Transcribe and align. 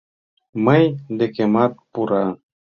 Мый 0.65 0.83
декемат 1.19 1.73
пура. 1.93 2.25